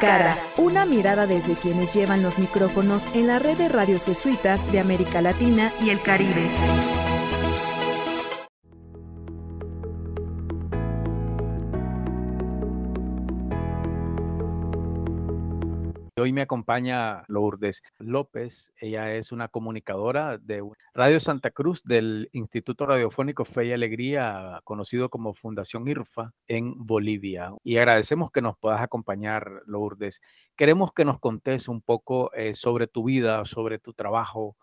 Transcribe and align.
cara, 0.00 0.36
una 0.56 0.86
mirada 0.86 1.26
desde 1.26 1.54
quienes 1.54 1.92
llevan 1.92 2.22
los 2.22 2.38
micrófonos 2.38 3.04
en 3.14 3.26
la 3.26 3.38
red 3.38 3.58
de 3.58 3.68
radios 3.68 4.02
jesuitas 4.02 4.70
de 4.72 4.80
América 4.80 5.20
Latina 5.20 5.72
y 5.80 5.90
el 5.90 6.00
Caribe. 6.00 7.09
Hoy 16.20 16.34
me 16.34 16.42
acompaña 16.42 17.24
Lourdes 17.28 17.82
López. 17.98 18.70
Ella 18.76 19.14
es 19.14 19.32
una 19.32 19.48
comunicadora 19.48 20.36
de 20.36 20.62
Radio 20.92 21.18
Santa 21.18 21.50
Cruz 21.50 21.82
del 21.82 22.28
Instituto 22.32 22.84
Radiofónico 22.84 23.46
Fe 23.46 23.66
y 23.66 23.72
Alegría, 23.72 24.60
conocido 24.64 25.08
como 25.08 25.32
Fundación 25.32 25.88
IRFA 25.88 26.34
en 26.46 26.74
Bolivia. 26.76 27.52
Y 27.64 27.78
agradecemos 27.78 28.30
que 28.30 28.42
nos 28.42 28.58
puedas 28.58 28.82
acompañar, 28.82 29.62
Lourdes. 29.64 30.20
Queremos 30.56 30.92
que 30.92 31.06
nos 31.06 31.18
contes 31.20 31.68
un 31.68 31.80
poco 31.80 32.30
eh, 32.34 32.54
sobre 32.54 32.86
tu 32.86 33.04
vida, 33.04 33.46
sobre 33.46 33.78
tu 33.78 33.94
trabajo, 33.94 34.56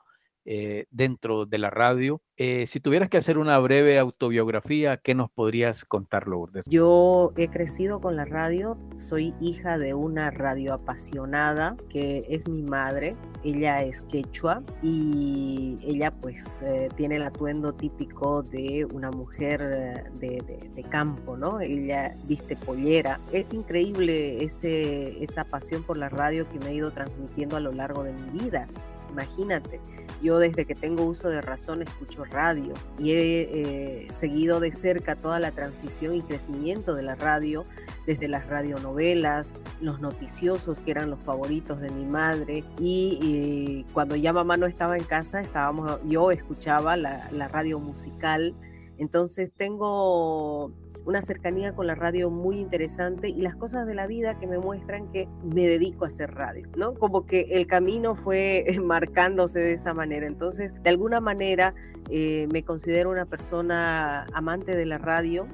eh, 0.50 0.86
dentro 0.92 1.46
de 1.46 1.58
la 1.58 1.70
radio. 1.70 2.22
Eh, 2.38 2.68
si 2.68 2.80
tuvieras 2.80 3.10
que 3.10 3.18
hacer 3.18 3.38
una 3.38 3.60
breve 3.60 4.00
autobiografía, 4.00 4.96
¿qué 4.96 5.14
nos 5.14 5.30
podrías 5.30 5.84
contar, 5.84 6.26
Lourdes? 6.26 6.64
Yo 6.70 7.34
he 7.36 7.50
crecido 7.50 8.00
con 8.00 8.16
la 8.16 8.23
radio, 8.23 8.78
soy 8.98 9.34
hija 9.42 9.78
de 9.78 9.94
una 9.94 10.32
radio 10.32 10.73
apasionada 10.73 11.76
que 11.90 12.26
es 12.30 12.48
mi 12.48 12.64
madre. 12.64 13.16
Ella 13.44 13.84
es 13.84 14.04
quechua 14.04 14.64
y 14.82 15.78
ella 15.84 16.12
pues 16.12 16.62
eh, 16.62 16.88
tiene 16.95 17.18
el 17.18 17.23
atuendo 17.23 17.73
típico 17.73 18.42
de 18.42 18.86
una 18.86 19.12
mujer 19.12 20.14
de, 20.14 20.70
de, 20.73 20.84
campo, 20.84 21.36
¿no? 21.36 21.59
Ella 21.59 22.16
viste 22.23 22.56
pollera. 22.56 23.20
Es 23.34 23.54
increíble 23.54 24.42
ese, 24.42 25.22
esa 25.22 25.44
pasión 25.44 25.84
por 25.84 25.98
la 25.98 26.08
radio 26.08 26.48
que 26.50 26.59
me 26.59 26.68
ha 26.68 26.73
ido 26.73 26.92
transmitiendo 26.92 27.58
a 27.58 27.59
lo 27.59 27.73
largo 27.73 28.03
de 28.03 28.14
mi 28.14 28.40
vida. 28.40 28.66
Imagínate, 29.11 29.80
yo 30.22 30.39
desde 30.39 30.66
que 30.66 30.75
tengo 30.75 31.03
uso 31.03 31.30
de 31.30 31.41
razón 31.41 31.81
escucho 31.81 32.25
radio 32.25 32.73
y 32.97 33.11
he 33.11 33.41
eh, 33.41 34.08
seguido 34.11 34.59
de 34.59 34.72
cerca 34.72 35.16
toda 35.16 35.39
la 35.39 35.52
transición 35.52 36.16
y 36.16 36.22
crecimiento 36.22 36.95
de 36.95 37.03
la 37.03 37.16
radio, 37.16 37.66
desde 38.05 38.28
las 38.28 38.47
radionovelas, 38.47 39.53
los 39.81 40.00
noticiosos 40.00 40.80
que 40.80 40.91
eran 40.91 41.09
los 41.09 41.19
favoritos 41.19 41.80
de 41.80 41.89
mi 41.91 42.05
madre 42.05 42.63
y, 42.80 43.85
cuando 43.94 44.16
ya 44.16 44.33
mamá 44.33 44.58
no 44.58 44.66
estaba 44.66 44.97
en 44.97 45.03
casa, 45.03 45.41
estábamos, 45.41 46.00
yo 46.05 46.31
escuchaba 46.31 46.97
la, 46.97 47.30
la 47.31 47.47
radio 47.47 47.80
musical. 47.80 48.55
Entonces 48.97 49.52
tengo 49.55 50.72
una 51.08 51.22
cercanía 51.22 51.73
con 51.73 51.88
la 51.88 51.95
radio 51.95 52.30
muy 52.30 52.59
interesante 52.59 53.30
y 53.30 53.41
las 53.41 53.55
cosas 53.55 53.88
de 53.88 53.95
la 53.95 54.08
vida 54.08 54.38
que 54.38 54.45
me 54.45 54.59
muestran 54.59 55.09
que 55.13 55.30
me 55.41 55.66
dedico 55.66 56.03
a 56.03 56.09
hacer 56.09 56.36
radio, 56.36 56.67
¿no? 56.75 56.95
Como 56.95 57.25
que 57.25 57.47
el 57.52 57.66
camino 57.66 58.16
fue 58.16 58.66
marcándose 58.83 59.59
de 59.59 59.72
esa 59.72 59.94
manera. 59.94 60.28
Entonces, 60.28 60.73
de 60.83 60.89
alguna 60.89 61.22
manera, 61.22 61.73
eh, 62.09 62.47
me 62.52 62.63
considero 62.63 63.09
una 63.09 63.25
persona 63.25 64.28
amante 64.33 64.75
de 64.75 64.85
la 64.85 64.97
radio, 64.97 65.47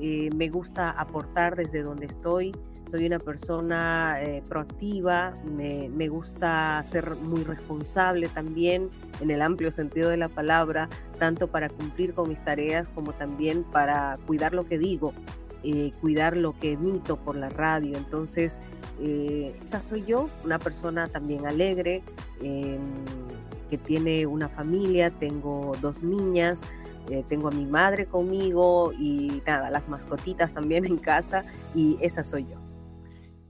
eh, 0.00 0.30
me 0.34 0.48
gusta 0.48 0.90
aportar 0.90 1.56
desde 1.56 1.82
donde 1.82 2.06
estoy, 2.06 2.52
soy 2.90 3.06
una 3.06 3.18
persona 3.18 4.22
eh, 4.22 4.42
proactiva, 4.48 5.34
me, 5.44 5.88
me, 5.90 6.08
gusta 6.08 6.82
ser 6.84 7.16
muy 7.16 7.44
responsable 7.44 8.28
también 8.28 8.88
en 9.20 9.30
el 9.30 9.42
amplio 9.42 9.70
sentido 9.70 10.08
de 10.08 10.16
la 10.16 10.28
palabra, 10.28 10.88
tanto 11.18 11.48
para 11.48 11.68
cumplir 11.68 12.14
con 12.14 12.30
mis 12.30 12.42
tareas 12.42 12.88
como 12.88 13.12
también 13.12 13.62
para 13.64 14.18
cuidar 14.26 14.54
lo 14.54 14.66
que 14.66 14.78
digo, 14.78 15.12
eh, 15.64 15.90
cuidar 16.00 16.36
lo 16.36 16.56
que 16.58 16.72
emito 16.72 17.16
por 17.16 17.36
la 17.36 17.48
radio. 17.48 17.96
Entonces, 17.96 18.60
eh, 19.00 19.58
esa 19.66 19.80
soy 19.80 20.04
yo, 20.04 20.28
una 20.44 20.60
persona 20.60 21.08
también 21.08 21.46
alegre, 21.46 22.02
em, 22.40 22.78
que 23.68 23.76
tiene 23.76 24.24
una 24.26 24.48
familia, 24.48 25.10
tengo 25.10 25.76
dos 25.82 26.00
niñas, 26.02 26.62
tengo 27.28 27.48
a 27.48 27.50
mi 27.50 27.66
madre 27.66 28.06
conmigo 28.06 28.92
y 28.92 29.42
nada, 29.46 29.70
las 29.70 29.88
mascotitas 29.88 30.52
también 30.52 30.84
en 30.84 30.98
casa 30.98 31.44
y 31.74 31.96
esa 32.00 32.22
soy 32.22 32.46
yo. 32.46 32.56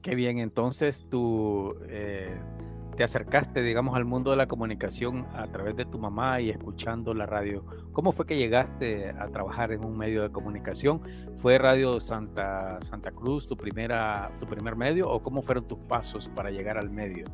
Qué 0.02 0.14
bien, 0.14 0.38
entonces 0.38 1.04
tú 1.10 1.74
eh, 1.88 2.34
te 2.96 3.04
acercaste, 3.04 3.62
digamos, 3.62 3.96
al 3.96 4.04
mundo 4.04 4.32
de 4.32 4.36
la 4.36 4.48
comunicación 4.48 5.26
a 5.34 5.46
través 5.46 5.76
de 5.76 5.84
tu 5.84 5.98
mamá 5.98 6.40
y 6.40 6.50
escuchando 6.50 7.14
la 7.14 7.26
radio. 7.26 7.64
¿Cómo 7.92 8.12
fue 8.12 8.26
que 8.26 8.36
llegaste 8.36 9.10
a 9.10 9.28
trabajar 9.28 9.70
en 9.70 9.84
un 9.84 9.96
medio 9.96 10.22
de 10.22 10.30
comunicación? 10.30 11.00
¿Fue 11.38 11.58
Radio 11.58 12.00
Santa, 12.00 12.80
Santa 12.82 13.12
Cruz 13.12 13.46
tu, 13.46 13.56
primera, 13.56 14.32
tu 14.40 14.46
primer 14.46 14.74
medio 14.76 15.08
o 15.08 15.22
cómo 15.22 15.42
fueron 15.42 15.68
tus 15.68 15.78
pasos 15.78 16.28
para 16.34 16.50
llegar 16.50 16.76
al 16.76 16.90
medio? 16.90 17.26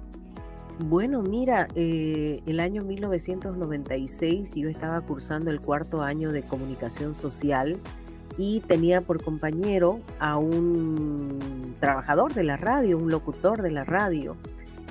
Bueno, 0.79 1.23
mira, 1.23 1.69
eh, 1.77 2.43
el 2.47 2.59
año 2.59 2.83
1996 2.83 4.57
yo 4.57 4.69
estaba 4.69 5.01
cursando 5.03 5.53
el 5.53 5.61
cuarto 5.61 6.03
año 6.03 6.33
de 6.33 6.43
comunicación 6.43 7.15
social 7.15 7.79
y 8.37 8.59
tenía 8.61 9.01
por 9.01 9.23
compañero 9.23 10.01
a 10.19 10.37
un 10.37 11.77
trabajador 11.79 12.35
de 12.35 12.43
la 12.43 12.57
radio, 12.57 12.99
un 12.99 13.09
locutor 13.09 13.63
de 13.63 13.71
la 13.71 13.85
radio. 13.85 14.37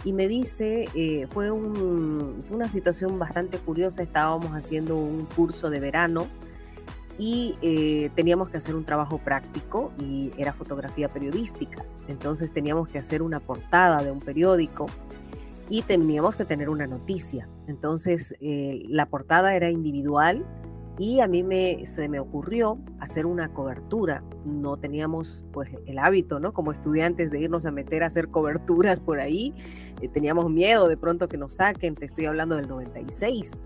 Y 0.06 0.14
me 0.14 0.30
dice, 0.30 0.88
eh, 0.96 1.28
fue, 1.32 1.52
una 1.52 2.70
situación 2.70 3.20
bastante 3.20 3.58
curiosa, 3.58 4.04
estábamos 4.04 4.52
haciendo 4.52 4.96
un 4.96 5.26
curso 5.36 5.70
de 5.70 5.82
verano 5.82 6.28
y 7.20 7.56
eh, 7.62 8.10
teníamos 8.16 8.50
que 8.50 8.58
hacer 8.58 8.76
un 8.76 8.86
trabajo 8.86 9.18
práctico 9.18 9.92
y 10.00 10.32
era 10.38 10.54
fotografía 10.54 11.10
periodística. 11.10 11.84
Entonces 12.08 12.54
teníamos 12.54 12.88
que 12.88 13.00
hacer 13.00 13.22
una 13.22 13.42
portada 13.42 14.02
de 14.02 14.12
un 14.12 14.20
periódico 14.20 14.86
y 15.70 15.82
teníamos 15.82 16.36
que 16.36 16.46
tener 16.46 16.70
una 16.70 16.88
noticia. 16.88 17.48
Entonces 17.68 18.36
eh, 18.42 18.84
la 18.88 19.06
portada 19.06 19.56
era 19.56 19.70
individual 19.70 20.46
y 21.00 21.22
a 21.22 21.28
mí 21.28 21.42
me, 21.42 21.86
se 21.86 22.08
me 22.08 22.20
ocurrió 22.20 22.78
hacer 23.00 23.26
una 23.26 23.52
cobertura. 23.52 24.24
No 24.46 24.78
teníamos 24.78 25.44
pues 25.52 25.72
el 25.86 25.98
hábito, 25.98 26.40
¿no? 26.40 26.54
Como 26.54 26.72
estudiantes 26.72 27.32
de 27.32 27.40
irnos 27.40 27.66
a 27.66 27.72
meter 27.72 28.04
a 28.04 28.08
hacer 28.08 28.28
coberturas 28.30 29.00
por 29.00 29.20
ahí. 29.20 29.54
Eh, 30.02 30.10
teníamos 30.10 30.50
miedo 30.52 30.88
de 30.88 30.98
pronto 30.98 31.28
que 31.28 31.38
nos 31.38 31.56
saquen, 31.56 31.96
te 31.96 32.06
estoy 32.06 32.26
hablando 32.26 32.56
del 32.56 32.68
96. 32.68 33.58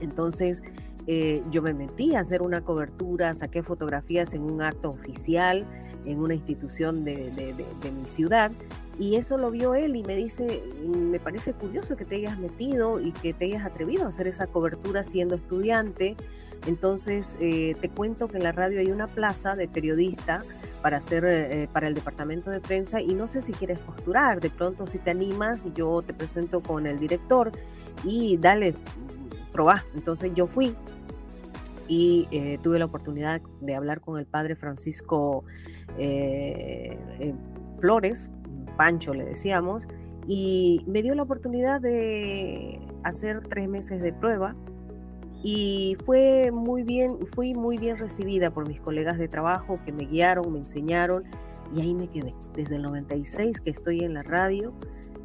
Entonces 0.00 0.62
eh, 1.06 1.42
yo 1.50 1.60
me 1.60 1.74
metí 1.74 2.14
a 2.14 2.20
hacer 2.20 2.40
una 2.40 2.62
cobertura, 2.62 3.34
saqué 3.34 3.62
fotografías 3.62 4.32
en 4.32 4.42
un 4.42 4.62
acto 4.62 4.88
oficial 4.88 5.66
en 6.06 6.18
una 6.18 6.32
institución 6.32 7.04
de, 7.04 7.30
de 7.30 7.90
mi 7.90 8.08
ciudad 8.08 8.50
y 8.98 9.16
eso 9.16 9.38
lo 9.38 9.50
vio 9.50 9.74
él 9.74 9.96
y 9.96 10.02
me 10.02 10.14
dice, 10.14 10.62
me 10.84 11.18
parece 11.18 11.54
curioso 11.54 11.96
que 11.96 12.04
te 12.04 12.16
hayas 12.16 12.38
metido 12.38 13.00
y 13.00 13.12
que 13.12 13.32
te 13.32 13.46
hayas 13.46 13.64
atrevido 13.64 14.04
a 14.04 14.08
hacer 14.08 14.26
esa 14.26 14.46
cobertura 14.46 15.04
siendo 15.04 15.36
estudiante. 15.36 16.16
Entonces, 16.66 17.36
eh, 17.40 17.74
te 17.80 17.88
cuento 17.88 18.28
que 18.28 18.36
en 18.36 18.42
la 18.42 18.52
radio 18.52 18.80
hay 18.80 18.90
una 18.90 19.06
plaza 19.06 19.56
de 19.56 19.68
periodista 19.68 20.44
para 20.82 20.98
hacer 20.98 21.24
eh, 21.24 21.68
para 21.72 21.88
el 21.88 21.94
departamento 21.94 22.50
de 22.50 22.60
prensa 22.60 23.00
y 23.00 23.14
no 23.14 23.28
sé 23.28 23.40
si 23.40 23.52
quieres 23.52 23.78
posturar. 23.78 24.40
De 24.40 24.50
pronto, 24.50 24.86
si 24.86 24.98
te 24.98 25.10
animas, 25.10 25.66
yo 25.74 26.02
te 26.02 26.12
presento 26.12 26.60
con 26.62 26.86
el 26.86 26.98
director 26.98 27.52
y 28.04 28.36
dale, 28.36 28.74
probá. 29.52 29.84
Entonces, 29.94 30.32
yo 30.34 30.46
fui 30.46 30.74
y 31.88 32.28
eh, 32.30 32.58
tuve 32.62 32.78
la 32.78 32.84
oportunidad 32.84 33.40
de 33.62 33.74
hablar 33.74 34.02
con 34.02 34.18
el 34.18 34.26
padre 34.26 34.56
Francisco 34.56 35.44
Flores, 37.80 38.30
Pancho 38.80 39.12
le 39.12 39.26
decíamos, 39.26 39.86
y 40.26 40.82
me 40.86 41.02
dio 41.02 41.14
la 41.14 41.24
oportunidad 41.24 41.82
de 41.82 42.80
hacer 43.02 43.46
tres 43.46 43.68
meses 43.68 44.00
de 44.00 44.10
prueba 44.10 44.56
y 45.42 45.98
fue 46.06 46.50
muy 46.50 46.82
bien, 46.82 47.26
fui 47.26 47.52
muy 47.52 47.76
bien 47.76 47.98
recibida 47.98 48.50
por 48.50 48.66
mis 48.66 48.80
colegas 48.80 49.18
de 49.18 49.28
trabajo 49.28 49.78
que 49.84 49.92
me 49.92 50.06
guiaron, 50.06 50.50
me 50.50 50.60
enseñaron 50.60 51.24
y 51.76 51.82
ahí 51.82 51.92
me 51.92 52.08
quedé. 52.08 52.34
Desde 52.56 52.76
el 52.76 52.82
96 52.84 53.60
que 53.60 53.68
estoy 53.68 54.00
en 54.00 54.14
la 54.14 54.22
radio, 54.22 54.72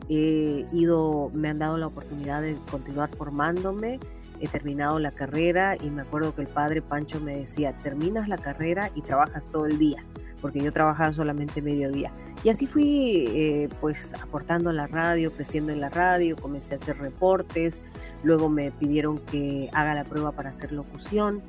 he 0.10 0.66
ido, 0.74 1.32
me 1.34 1.48
han 1.48 1.60
dado 1.60 1.78
la 1.78 1.88
oportunidad 1.88 2.42
de 2.42 2.58
continuar 2.70 3.10
formándome, 3.16 4.02
he 4.42 4.50
terminado 4.50 5.00
la 5.00 5.12
carrera 5.12 5.78
y 5.82 5.90
me 5.92 6.02
acuerdo 6.02 6.36
que 6.36 6.42
el 6.42 6.50
padre 6.50 6.82
Pancho 6.82 7.22
me 7.22 7.38
decía, 7.38 7.72
terminas 7.84 8.28
la 8.28 8.38
carrera 8.38 8.92
y 8.96 9.02
trabajas 9.02 9.46
todo 9.46 9.66
el 9.66 9.78
día 9.78 10.04
porque 10.46 10.62
yo 10.62 10.72
trabajaba 10.72 11.12
solamente 11.12 11.60
mediodía. 11.60 12.12
Y 12.44 12.50
así 12.50 12.68
fui 12.68 13.26
eh, 13.30 13.68
pues 13.82 14.14
aportando 14.14 14.70
a 14.70 14.74
la 14.74 14.86
radio, 14.86 15.32
creciendo 15.32 15.72
en 15.72 15.82
la 15.82 15.90
radio, 15.90 16.36
comencé 16.36 16.76
a 16.76 16.78
hacer 16.78 17.00
reportes, 17.00 17.80
luego 18.22 18.48
me 18.48 18.70
pidieron 18.70 19.18
que 19.18 19.72
haga 19.74 19.96
la 19.96 20.04
prueba 20.04 20.34
para 20.34 20.50
hacer 20.50 20.72
locución 20.72 21.42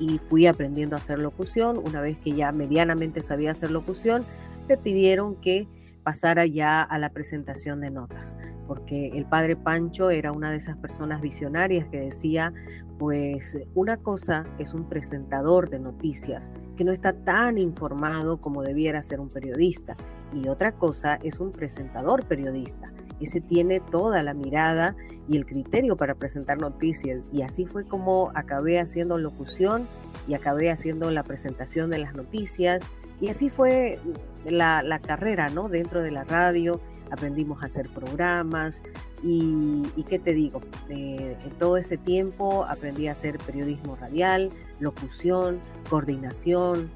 y 0.00 0.18
fui 0.18 0.48
aprendiendo 0.48 0.96
a 0.96 0.98
hacer 0.98 1.20
locución. 1.20 1.78
Una 1.78 2.00
vez 2.00 2.18
que 2.18 2.32
ya 2.32 2.50
medianamente 2.50 3.22
sabía 3.22 3.52
hacer 3.52 3.70
locución, 3.70 4.24
me 4.68 4.76
pidieron 4.76 5.36
que 5.36 5.68
pasara 6.10 6.44
ya 6.44 6.82
a 6.82 6.98
la 6.98 7.10
presentación 7.10 7.80
de 7.80 7.88
notas, 7.88 8.36
porque 8.66 9.10
el 9.14 9.26
padre 9.26 9.54
Pancho 9.54 10.10
era 10.10 10.32
una 10.32 10.50
de 10.50 10.56
esas 10.56 10.76
personas 10.76 11.20
visionarias 11.20 11.86
que 11.86 12.00
decía, 12.00 12.52
pues 12.98 13.56
una 13.76 13.96
cosa 13.96 14.44
es 14.58 14.74
un 14.74 14.88
presentador 14.88 15.70
de 15.70 15.78
noticias 15.78 16.50
que 16.76 16.82
no 16.82 16.90
está 16.90 17.12
tan 17.12 17.58
informado 17.58 18.40
como 18.40 18.64
debiera 18.64 19.04
ser 19.04 19.20
un 19.20 19.28
periodista 19.28 19.96
y 20.34 20.48
otra 20.48 20.72
cosa 20.72 21.14
es 21.22 21.38
un 21.38 21.52
presentador 21.52 22.26
periodista. 22.26 22.92
Ese 23.20 23.40
tiene 23.40 23.78
toda 23.78 24.24
la 24.24 24.34
mirada 24.34 24.96
y 25.28 25.36
el 25.36 25.46
criterio 25.46 25.96
para 25.96 26.16
presentar 26.16 26.60
noticias 26.60 27.20
y 27.32 27.42
así 27.42 27.66
fue 27.66 27.84
como 27.84 28.32
acabé 28.34 28.80
haciendo 28.80 29.16
locución 29.16 29.86
y 30.26 30.34
acabé 30.34 30.72
haciendo 30.72 31.08
la 31.12 31.22
presentación 31.22 31.88
de 31.88 31.98
las 31.98 32.16
noticias 32.16 32.82
y 33.20 33.28
así 33.28 33.48
fue 33.48 34.00
la, 34.44 35.00
carrera, 35.00 35.48
¿no? 35.48 35.68
Dentro 35.68 36.02
de 36.02 36.10
la 36.10 36.24
radio 36.24 36.80
aprendimos 37.10 37.62
a 37.62 37.66
hacer 37.66 37.88
programas 37.88 38.82
y, 39.22 39.82
qué 40.08 40.18
te 40.18 40.32
digo, 40.32 40.60
eh, 40.88 41.36
en 41.44 41.50
todo 41.58 41.76
ese 41.76 41.96
tiempo 41.96 42.64
aprendí 42.64 43.08
a 43.08 43.12
hacer 43.12 43.38
periodismo 43.38 43.96
radial, 43.96 44.50
locución, 44.78 45.60
coordinación, 45.88 46.90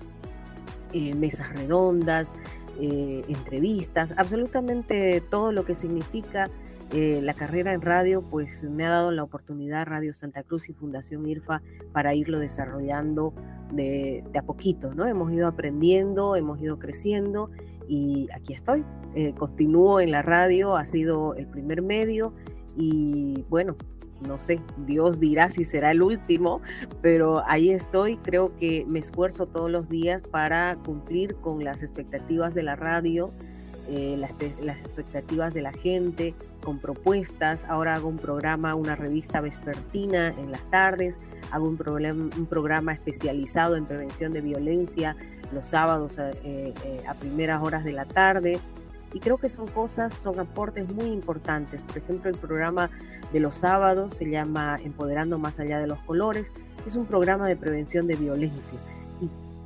eh, 0.92 1.14
mesas 1.14 1.52
redondas, 1.52 2.34
eh, 2.80 3.24
entrevistas, 3.28 4.14
absolutamente 4.16 5.20
todo 5.20 5.52
lo 5.52 5.64
que 5.64 5.74
significa 5.74 6.50
la 6.94 7.34
carrera 7.34 7.74
en 7.74 7.80
radio, 7.80 8.22
pues 8.22 8.62
me 8.64 8.86
ha 8.86 8.90
dado 8.90 9.10
la 9.10 9.24
oportunidad 9.24 9.86
Radio 9.86 10.12
Santa 10.12 10.44
Cruz 10.44 10.68
y 10.68 10.74
Fundación 10.74 11.28
IRFA 11.28 11.60
para 11.92 12.14
irlo 12.14 12.38
desarrollando 12.38 13.34
de, 13.72 14.22
de, 14.32 14.38
a 14.38 14.42
poquito, 14.42 14.94
¿no? 14.94 15.06
Hemos 15.06 15.32
ido 15.32 15.48
aprendiendo, 15.48 16.36
hemos 16.36 16.60
ido 16.60 16.78
creciendo 16.78 17.50
y 17.88 18.28
aquí 18.32 18.52
estoy. 18.52 18.84
Eh, 19.14 19.34
continúo 19.36 20.00
en 20.00 20.10
la 20.10 20.22
radio, 20.22 20.76
ha 20.76 20.84
sido 20.84 21.34
el 21.34 21.46
primer 21.46 21.82
medio 21.82 22.32
y 22.76 23.44
bueno, 23.48 23.76
no 24.26 24.38
sé, 24.38 24.60
Dios 24.86 25.20
dirá 25.20 25.50
si 25.50 25.64
será 25.64 25.90
el 25.90 26.02
último, 26.02 26.60
pero 27.02 27.42
ahí 27.46 27.70
estoy. 27.70 28.16
Creo 28.18 28.56
que 28.56 28.84
me 28.88 28.98
esfuerzo 28.98 29.46
todos 29.46 29.70
los 29.70 29.88
días 29.88 30.22
para 30.22 30.76
cumplir 30.84 31.36
con 31.36 31.62
las 31.62 31.82
expectativas 31.82 32.54
de 32.54 32.62
la 32.62 32.76
radio, 32.76 33.30
eh, 33.88 34.16
las, 34.18 34.80
expectativas 34.80 35.52
de 35.52 35.62
la 35.62 35.72
gente, 35.72 36.34
con 36.62 36.78
propuestas. 36.78 37.64
Ahora 37.68 37.94
hago 37.94 38.08
un 38.08 38.18
programa, 38.18 38.74
una 38.74 38.96
revista 38.96 39.40
vespertina 39.40 40.28
en 40.28 40.50
las 40.50 40.62
tardes, 40.70 41.18
hago 41.50 41.68
un, 41.68 41.76
programa 41.76 42.92
especializado 42.92 43.76
en 43.76 43.84
prevención 43.84 44.32
de 44.32 44.40
violencia 44.40 45.16
los 45.52 45.66
sábados 45.66 46.18
eh, 46.18 46.32
eh, 46.84 47.02
a, 47.06 47.14
primeras 47.14 47.62
horas 47.62 47.84
de 47.84 47.92
la 47.92 48.04
tarde. 48.04 48.58
Y 49.12 49.20
creo 49.20 49.36
que 49.36 49.48
son 49.48 49.68
cosas, 49.68 50.12
son 50.12 50.40
aportes 50.40 50.88
muy 50.88 51.06
importantes. 51.06 51.80
Por 51.82 51.98
ejemplo, 51.98 52.30
el 52.30 52.36
programa 52.36 52.90
de 53.32 53.40
los 53.40 53.56
sábados 53.56 54.14
se 54.14 54.28
llama 54.28 54.78
Empoderando 54.82 55.38
más 55.38 55.60
allá 55.60 55.78
de 55.78 55.86
los 55.86 55.98
colores. 56.00 56.50
Es 56.86 56.96
un 56.96 57.06
programa 57.06 57.46
de 57.46 57.56
prevención 57.56 58.06
de 58.06 58.16
violencia. 58.16 58.78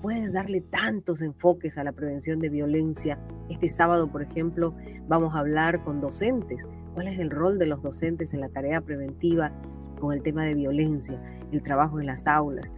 Puedes 0.02 0.32
darle 0.32 0.60
tantos 0.60 1.22
enfoques 1.22 1.76
a 1.76 1.84
la 1.84 1.92
prevención 1.92 2.38
de 2.38 2.48
violencia. 2.48 3.18
Este 3.48 3.68
sábado, 3.68 4.06
por 4.10 4.22
ejemplo, 4.22 4.74
vamos 5.08 5.34
a 5.34 5.40
hablar 5.40 5.82
con 5.82 6.00
docentes. 6.00 6.66
¿Cuál 6.94 7.08
es 7.08 7.18
el 7.18 7.30
rol 7.30 7.58
de 7.58 7.66
los 7.66 7.82
docentes 7.82 8.32
en 8.32 8.40
la 8.40 8.48
tarea 8.48 8.80
preventiva 8.80 9.52
con 10.00 10.12
el 10.12 10.22
tema 10.22 10.44
de 10.44 10.54
violencia, 10.54 11.20
el 11.50 11.62
trabajo 11.62 12.00
en 12.00 12.06
las 12.06 12.26
aulas? 12.26 12.70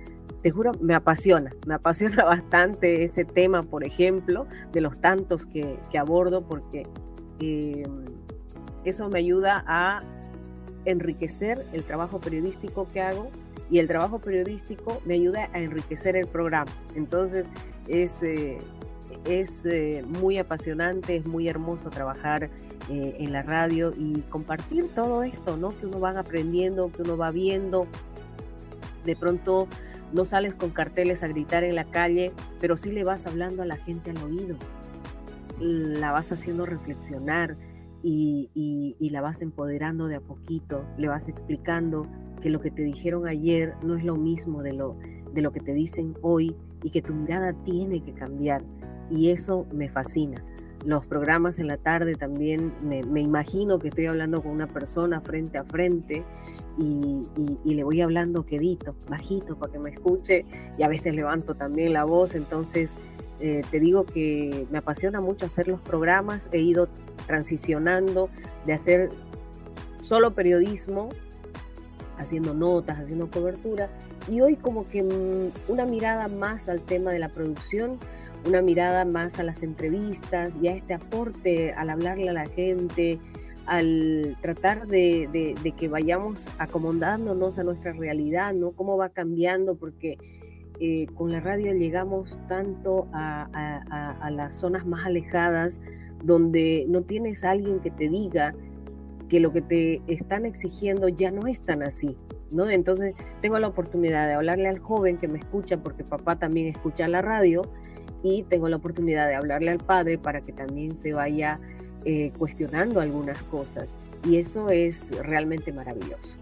te 0.42 0.50
juro, 0.50 0.72
me 0.80 0.94
apasiona, 0.94 1.52
me 1.66 1.74
apasiona 1.74 2.24
bastante 2.24 3.04
ese 3.04 3.24
tema, 3.24 3.62
por 3.62 3.84
ejemplo, 3.84 4.46
de 4.72 4.80
los 4.80 5.00
tantos 5.00 5.46
que, 5.46 5.78
abordo, 5.98 6.46
porque 6.46 6.86
eh, 7.40 7.86
eso 8.84 9.08
me 9.08 9.18
ayuda 9.18 9.64
a 9.66 10.02
enriquecer 10.84 11.58
el 11.72 11.84
trabajo 11.84 12.20
periodístico 12.20 12.86
que 12.90 13.02
hago 13.02 13.28
y 13.70 13.78
el 13.78 13.86
trabajo 13.86 14.18
periodístico 14.18 15.00
me 15.04 15.14
ayuda 15.14 15.48
a 15.52 15.60
enriquecer 15.60 16.16
el 16.16 16.26
programa. 16.26 16.70
Entonces, 16.94 17.46
es, 17.88 18.22
eh, 18.22 18.58
es 19.24 19.64
eh, 19.66 20.04
muy 20.06 20.38
apasionante, 20.38 21.16
es 21.16 21.26
muy 21.26 21.48
hermoso 21.48 21.90
trabajar 21.90 22.50
en 22.88 23.32
la 23.32 23.42
radio 23.42 23.94
y 23.96 24.22
compartir 24.30 24.88
todo 24.92 25.22
esto, 25.22 25.56
¿no? 25.56 25.78
Que 25.78 25.86
uno 25.86 26.00
va 26.00 26.18
aprendiendo, 26.18 26.90
que 26.90 27.02
uno 27.02 27.16
va 27.16 27.30
viendo. 27.30 27.86
De 29.04 29.14
pronto 29.14 29.68
no 30.12 30.24
sales 30.24 30.54
con 30.54 30.70
carteles 30.70 31.22
a 31.22 31.28
gritar 31.28 31.64
en 31.64 31.74
la 31.74 31.84
calle, 31.84 32.32
pero 32.60 32.76
sí 32.76 32.90
le 32.90 33.04
vas 33.04 33.26
hablando 33.26 33.62
a 33.62 33.66
la 33.66 33.76
gente 33.76 34.10
al 34.10 34.18
oído. 34.18 34.56
La 35.60 36.10
vas 36.10 36.32
haciendo 36.32 36.66
reflexionar 36.66 37.56
y, 38.02 38.96
la 38.98 39.20
vas 39.20 39.40
empoderando 39.42 40.06
de 40.08 40.16
a 40.16 40.20
poquito. 40.20 40.84
Le 40.96 41.08
vas 41.08 41.28
explicando 41.28 42.06
que 42.40 42.50
lo 42.50 42.60
que 42.60 42.70
te 42.70 42.82
dijeron 42.82 43.26
ayer 43.26 43.74
no 43.82 43.96
es 43.96 44.04
lo 44.04 44.16
mismo 44.16 44.62
de 44.62 44.72
lo, 44.72 44.96
de 45.32 45.42
lo 45.42 45.52
que 45.52 45.60
te 45.60 45.72
dicen 45.72 46.14
hoy 46.22 46.54
y 46.82 46.90
que 46.90 47.02
tu 47.02 47.14
mirada 47.14 47.52
tiene 47.64 48.02
que 48.02 48.12
cambiar. 48.12 48.62
Y 49.10 49.30
eso 49.30 49.66
me 49.72 49.88
fascina. 49.88 50.44
Los 50.84 51.06
programas 51.06 51.58
en 51.58 51.66
la 51.66 51.76
tarde 51.76 52.14
también 52.14 52.72
me, 52.82 53.02
me 53.02 53.20
imagino 53.20 53.78
que 53.78 53.88
estoy 53.88 54.06
hablando 54.06 54.42
con 54.42 54.52
una 54.52 54.66
persona 54.66 55.20
frente 55.20 55.58
a 55.58 55.64
frente 55.64 56.24
y, 56.78 57.74
le 57.74 57.84
voy 57.84 58.00
hablando 58.00 58.44
quedito, 58.44 58.94
bajito, 59.08 59.56
para 59.56 59.72
que 59.72 59.78
me 59.78 59.90
escuche 59.90 60.44
y 60.78 60.82
a 60.82 60.88
veces 60.88 61.14
levanto 61.14 61.54
también 61.54 61.92
la 61.92 62.04
voz, 62.04 62.34
entonces 62.34 62.96
eh, 63.40 63.62
te 63.70 63.80
digo 63.80 64.04
que 64.04 64.66
me 64.70 64.78
apasiona 64.78 65.20
mucho 65.20 65.46
hacer 65.46 65.68
los 65.68 65.80
programas, 65.80 66.48
he 66.52 66.60
ido 66.60 66.88
transicionando 67.26 68.28
de 68.66 68.72
hacer 68.72 69.10
solo 70.00 70.34
periodismo, 70.34 71.10
haciendo 72.20 72.54
notas, 72.54 72.98
haciendo 72.98 73.30
cobertura, 73.30 73.88
y 74.28 74.40
hoy 74.40 74.56
como 74.56 74.88
que 74.88 75.02
mm, 75.02 75.70
una 75.70 75.86
mirada 75.86 76.28
más 76.28 76.68
al 76.68 76.80
tema 76.80 77.12
de 77.12 77.18
la 77.18 77.28
producción, 77.28 77.98
una 78.46 78.62
mirada 78.62 79.04
más 79.04 79.38
a 79.38 79.42
las 79.42 79.62
entrevistas 79.62 80.56
y 80.62 80.68
a 80.68 80.74
este 80.74 80.94
aporte 80.94 81.72
al 81.72 81.90
hablarle 81.90 82.28
a 82.28 82.32
la 82.32 82.46
gente, 82.46 83.18
al 83.66 84.36
tratar 84.40 84.86
de, 84.86 85.54
que 85.78 85.88
vayamos 85.88 86.50
acomodándonos 86.58 87.58
a 87.58 87.62
nuestra 87.62 87.92
realidad, 87.92 88.52
¿no? 88.52 88.72
Cómo 88.72 88.96
va 88.96 89.10
cambiando, 89.10 89.76
porque 89.76 90.18
eh, 90.80 91.06
con 91.14 91.30
la 91.30 91.40
radio 91.40 91.72
llegamos 91.72 92.38
tanto 92.48 93.06
a, 93.12 94.30
las 94.32 94.56
zonas 94.56 94.86
más 94.86 95.06
alejadas, 95.06 95.80
donde 96.24 96.84
no 96.88 97.02
tienes 97.02 97.44
a 97.44 97.52
alguien 97.52 97.80
que 97.80 97.90
te 97.90 98.08
diga 98.08 98.54
que 99.30 99.40
lo 99.40 99.52
que 99.52 99.62
te 99.62 100.02
están 100.08 100.44
exigiendo 100.44 101.08
ya 101.08 101.30
no 101.30 101.46
es 101.46 101.60
tan 101.60 101.82
así, 101.82 102.18
¿no? 102.50 102.68
Entonces 102.68 103.14
tengo 103.40 103.58
la 103.58 103.68
oportunidad 103.68 104.26
de 104.26 104.34
hablarle 104.34 104.68
al 104.68 104.80
joven 104.80 105.16
que 105.16 105.28
me 105.28 105.38
escucha, 105.38 105.78
porque 105.78 106.04
papá 106.04 106.36
también 106.36 106.66
escucha 106.66 107.08
la 107.08 107.22
radio, 107.22 107.62
y 108.22 108.42
tengo 108.44 108.68
la 108.68 108.76
oportunidad 108.76 109.28
de 109.28 109.34
hablarle 109.34 109.70
al 109.70 109.78
padre 109.78 110.18
para 110.18 110.40
que 110.40 110.52
también 110.52 110.96
se 110.96 111.12
vaya 111.12 111.58
eh, 112.04 112.32
cuestionando 112.38 113.00
algunas 113.00 113.42
cosas. 113.44 113.94
Y 114.24 114.36
eso 114.36 114.68
es 114.68 115.16
realmente 115.24 115.72
maravilloso. 115.72 116.36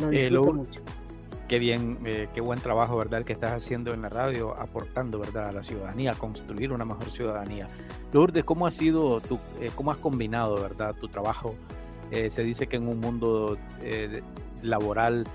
Lo 0.00 0.10
eh, 0.10 0.20
disfruto 0.20 0.52
mucho. 0.54 0.80
Qué 1.46 1.58
bien, 1.58 1.98
eh, 2.04 2.28
qué 2.34 2.42
buen 2.42 2.60
trabajo, 2.60 2.96
¿verdad? 2.96 3.20
El 3.20 3.24
que 3.24 3.32
estás 3.32 3.52
haciendo 3.52 3.94
en 3.94 4.02
la 4.02 4.10
radio, 4.10 4.54
aportando, 4.58 5.18
¿verdad? 5.18 5.48
A 5.48 5.52
la 5.52 5.62
ciudadanía, 5.62 6.12
a 6.12 6.14
construir 6.14 6.72
una 6.72 6.84
mejor 6.84 7.10
ciudadanía. 7.10 7.66
Lourdes, 8.12 8.44
¿cómo 8.44 8.66
ha 8.66 8.70
sido 8.70 9.20
tu, 9.20 9.38
cómo 9.74 9.90
has 9.90 9.96
combinado, 9.96 10.60
¿verdad? 10.60 10.94
Tu 11.00 11.08
trabajo. 11.08 11.54
Se 12.10 12.42
dice 12.42 12.66
que 12.66 12.76
en 12.76 12.88
un 12.88 13.00
mundo 13.00 13.58
laboral 14.62 15.26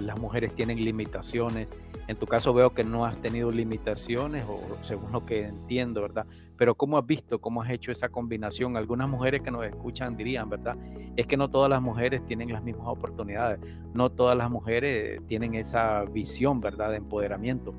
las 0.00 0.18
mujeres 0.18 0.54
tienen 0.54 0.84
limitaciones. 0.84 1.68
En 2.08 2.16
tu 2.16 2.26
caso 2.26 2.52
veo 2.52 2.70
que 2.74 2.82
no 2.82 3.04
has 3.04 3.16
tenido 3.22 3.52
limitaciones, 3.52 4.44
o 4.48 4.60
según 4.82 5.12
lo 5.12 5.24
que 5.24 5.42
entiendo, 5.42 6.02
¿verdad? 6.02 6.26
Pero 6.56 6.74
¿cómo 6.74 6.98
has 6.98 7.06
visto, 7.06 7.40
cómo 7.40 7.62
has 7.62 7.70
hecho 7.70 7.92
esa 7.92 8.08
combinación? 8.08 8.76
Algunas 8.76 9.08
mujeres 9.08 9.42
que 9.42 9.52
nos 9.52 9.64
escuchan 9.64 10.16
dirían, 10.16 10.50
¿verdad? 10.50 10.76
Es 11.16 11.26
que 11.28 11.36
no 11.36 11.48
todas 11.48 11.70
las 11.70 11.80
mujeres 11.80 12.26
tienen 12.26 12.52
las 12.52 12.64
mismas 12.64 12.88
oportunidades, 12.88 13.60
no 13.94 14.10
todas 14.10 14.36
las 14.36 14.50
mujeres 14.50 15.20
tienen 15.28 15.54
esa 15.54 16.04
visión, 16.04 16.60
¿verdad? 16.60 16.90
De 16.90 16.96
empoderamiento. 16.96 17.74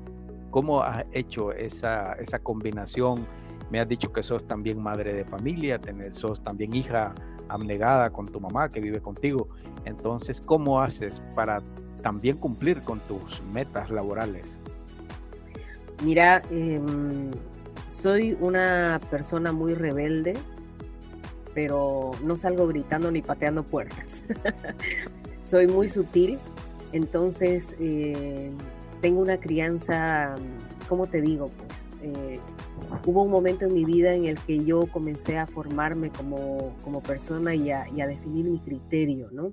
¿Cómo 0.50 0.82
has 0.82 1.04
hecho 1.12 1.52
esa, 1.52 2.14
esa 2.14 2.38
combinación? 2.38 3.26
Me 3.70 3.80
has 3.80 3.88
dicho 3.88 4.12
que 4.12 4.22
sos 4.22 4.46
también 4.46 4.82
madre 4.82 5.12
de 5.12 5.24
familia, 5.26 5.78
sos 6.12 6.42
también 6.42 6.74
hija 6.74 7.14
abnegada 7.48 8.10
con 8.10 8.26
tu 8.26 8.40
mamá 8.40 8.68
que 8.68 8.80
vive 8.80 9.00
contigo. 9.00 9.48
Entonces, 9.84 10.40
¿cómo 10.40 10.80
haces 10.80 11.20
para 11.34 11.62
también 12.02 12.36
cumplir 12.36 12.82
con 12.82 13.00
tus 13.00 13.42
metas 13.52 13.90
laborales? 13.90 14.58
Mira, 16.02 16.42
eh, 16.50 16.80
soy 17.86 18.36
una 18.40 19.00
persona 19.10 19.52
muy 19.52 19.74
rebelde, 19.74 20.34
pero 21.54 22.12
no 22.24 22.36
salgo 22.36 22.66
gritando 22.66 23.10
ni 23.10 23.22
pateando 23.22 23.62
puertas. 23.62 24.24
Soy 25.42 25.66
muy 25.66 25.88
sutil, 25.88 26.38
entonces 26.92 27.76
eh, 27.78 28.50
tengo 29.02 29.20
una 29.20 29.36
crianza, 29.38 30.34
¿cómo 30.88 31.06
te 31.06 31.20
digo? 31.20 31.50
Pues 31.66 31.96
eh, 32.02 32.40
hubo 33.06 33.22
un 33.22 33.30
momento 33.30 33.66
en 33.66 33.74
mi 33.74 33.84
vida 33.84 34.14
en 34.14 34.26
el 34.26 34.38
que 34.38 34.64
yo 34.64 34.86
comencé 34.86 35.38
a 35.38 35.46
formarme 35.46 36.10
como, 36.10 36.72
como 36.82 37.02
persona 37.02 37.54
y 37.54 37.70
a, 37.70 37.88
y 37.88 38.00
a 38.00 38.06
definir 38.06 38.46
mi 38.46 38.58
criterio, 38.58 39.28
¿no? 39.32 39.52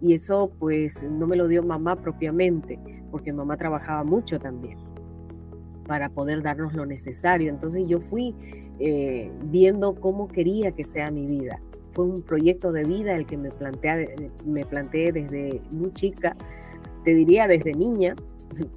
Y 0.00 0.12
eso 0.12 0.52
pues 0.58 1.02
no 1.02 1.26
me 1.26 1.36
lo 1.36 1.48
dio 1.48 1.62
mamá 1.62 1.96
propiamente, 1.96 2.78
porque 3.10 3.32
mamá 3.32 3.56
trabajaba 3.56 4.04
mucho 4.04 4.38
también 4.38 4.78
para 5.86 6.08
poder 6.08 6.42
darnos 6.42 6.74
lo 6.74 6.86
necesario. 6.86 7.50
Entonces 7.50 7.84
yo 7.86 8.00
fui 8.00 8.34
eh, 8.80 9.30
viendo 9.44 9.94
cómo 9.94 10.28
quería 10.28 10.72
que 10.72 10.84
sea 10.84 11.10
mi 11.10 11.26
vida. 11.26 11.60
Fue 11.92 12.04
un 12.06 12.22
proyecto 12.22 12.72
de 12.72 12.84
vida 12.84 13.14
el 13.14 13.26
que 13.26 13.36
me, 13.36 13.50
planteé, 13.50 14.30
me 14.44 14.64
planteé 14.64 15.12
desde 15.12 15.62
muy 15.70 15.92
chica, 15.92 16.36
te 17.04 17.14
diría 17.14 17.46
desde 17.46 17.72
niña, 17.72 18.16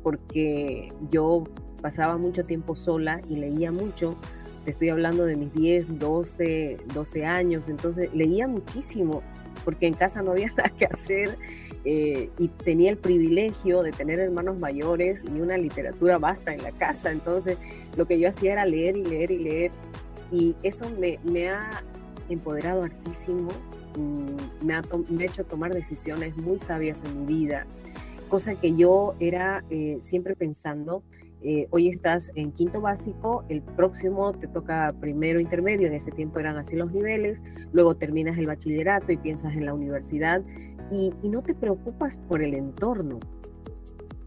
porque 0.04 0.94
yo 1.12 1.44
pasaba 1.88 2.18
mucho 2.18 2.44
tiempo 2.44 2.76
sola 2.76 3.22
y 3.30 3.38
leía 3.38 3.72
mucho. 3.72 4.18
Te 4.66 4.72
estoy 4.72 4.90
hablando 4.90 5.24
de 5.24 5.38
mis 5.38 5.54
10, 5.54 6.00
12, 6.00 6.80
12 6.94 7.26
años, 7.26 7.70
entonces 7.70 8.14
leía 8.14 8.46
muchísimo 8.46 9.24
porque 9.64 9.88
en 9.88 9.94
casa 9.94 10.22
no 10.22 10.32
había 10.32 10.48
nada 10.58 10.70
que 10.78 10.84
hacer 10.84 11.38
eh, 11.86 12.30
y 12.38 12.50
tenía 12.50 12.90
el 12.90 12.98
privilegio 12.98 13.84
de 13.84 13.94
tener 13.94 14.20
hermanos 14.20 14.60
mayores 14.60 15.24
y 15.24 15.40
una 15.40 15.58
literatura 15.58 16.18
vasta 16.18 16.54
en 16.54 16.62
la 16.62 16.74
casa. 16.74 17.10
Entonces, 17.10 17.58
lo 17.96 18.06
que 18.06 18.20
yo 18.20 18.28
hacía 18.28 18.52
era 18.52 18.66
leer 18.66 18.98
y 18.98 19.06
leer 19.06 19.32
y 19.32 19.38
leer. 19.38 19.72
Y 20.30 20.56
eso 20.64 20.90
me, 20.90 21.20
me 21.24 21.48
ha 21.48 21.84
empoderado 22.28 22.84
hartísimo, 22.84 23.52
mm, 23.96 24.66
me 24.66 24.74
ha, 24.74 24.82
me 25.10 25.24
ha, 25.24 25.28
hecho 25.28 25.46
tomar 25.46 25.74
decisiones 25.74 26.36
muy 26.36 26.60
sabias 26.60 27.02
en 27.06 27.22
mi 27.22 27.34
vida, 27.34 27.66
cosa 28.28 28.56
que 28.56 28.76
yo 28.76 29.16
era 29.22 29.64
eh, 29.70 30.00
siempre 30.02 30.36
pensando. 30.36 31.02
Eh, 31.44 31.68
hoy 31.70 31.88
estás 31.88 32.32
en 32.34 32.52
quinto 32.52 32.82
básico, 32.82 33.46
el 33.48 33.62
próximo 33.62 34.34
te 34.34 34.48
toca 34.48 34.94
primero 35.00 35.40
intermedio, 35.40 35.86
en 35.86 35.94
ese 35.94 36.12
tiempo 36.12 36.40
eran 36.40 36.58
así 36.58 36.76
los 36.76 36.92
niveles, 36.92 37.42
luego 37.72 37.96
terminas 37.96 38.40
el 38.40 38.48
bachillerato 38.48 39.12
y 39.12 39.18
piensas 39.18 39.54
en 39.54 39.66
la 39.66 39.74
universidad 39.74 40.42
y, 40.90 41.14
no 41.24 41.44
te 41.44 41.54
preocupas 41.54 42.18
por 42.18 42.42
el 42.42 42.56
entorno, 42.56 43.20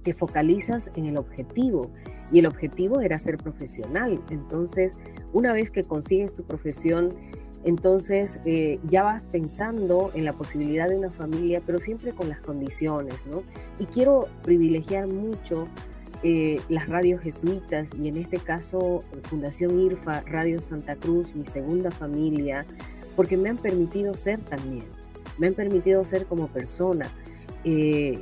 te 0.02 0.14
focalizas 0.14 0.92
en 0.94 1.06
el 1.06 1.16
objetivo 1.16 1.90
y 2.30 2.38
el 2.38 2.46
objetivo 2.46 3.00
era 3.00 3.18
ser 3.18 3.38
profesional. 3.38 4.22
Entonces, 4.30 4.96
una 5.32 5.52
vez 5.52 5.70
que 5.70 5.82
consigues 5.82 6.32
tu 6.32 6.44
profesión, 6.44 7.14
entonces 7.64 8.40
eh, 8.44 8.78
ya 8.88 9.02
vas 9.02 9.24
pensando 9.26 10.10
en 10.14 10.24
la 10.24 10.32
posibilidad 10.32 10.88
de 10.88 10.96
una 10.96 11.10
familia, 11.10 11.60
pero 11.66 11.80
siempre 11.80 12.12
con 12.12 12.28
las 12.28 12.40
condiciones, 12.40 13.14
¿no? 13.26 13.42
Y 13.78 13.86
quiero 13.86 14.28
privilegiar 14.42 15.08
mucho 15.08 15.66
eh, 16.22 16.60
las 16.68 16.88
radios 16.88 17.22
jesuitas 17.22 17.90
y 17.94 18.08
en 18.08 18.16
este 18.16 18.38
caso 18.38 19.04
Fundación 19.24 19.78
IRFA, 19.80 20.22
Radio 20.22 20.60
Santa 20.60 20.96
Cruz, 20.96 21.34
mi 21.34 21.46
segunda 21.46 21.90
familia, 21.90 22.66
porque 23.16 23.36
me 23.36 23.48
han 23.48 23.56
permitido 23.56 24.14
ser 24.14 24.38
también 24.40 24.84
me 25.40 25.48
han 25.48 25.54
permitido 25.54 26.04
ser 26.04 26.26
como 26.26 26.48
persona. 26.48 27.10
Eh, 27.64 28.20